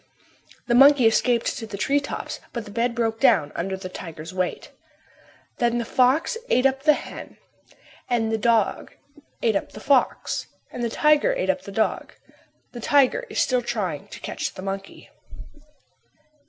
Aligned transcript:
The 0.65 0.73
monkey 0.73 1.05
escaped 1.05 1.55
to 1.59 1.67
the 1.67 1.77
tree 1.77 1.99
tops, 1.99 2.39
but 2.53 2.65
the 2.65 2.71
bed 2.71 2.95
broke 2.95 3.19
down 3.19 3.51
under 3.53 3.77
the 3.77 3.87
tiger's 3.87 4.33
weight. 4.33 4.71
Then 5.59 5.77
the 5.77 5.85
fox 5.85 6.39
ate 6.49 6.65
up 6.65 6.81
the 6.81 6.93
hen 6.93 7.37
and 8.09 8.31
the 8.31 8.37
dog 8.39 8.95
ate 9.43 9.55
up 9.55 9.73
the 9.73 9.79
fox 9.79 10.47
and 10.71 10.83
the 10.83 10.89
tiger 10.89 11.33
ate 11.35 11.51
up 11.51 11.61
the 11.61 11.71
dog. 11.71 12.13
The 12.71 12.79
tiger 12.81 13.27
is 13.29 13.39
still 13.39 13.61
trying 13.61 14.07
to 14.07 14.19
catch 14.21 14.55
the 14.55 14.63
monkey. 14.63 15.11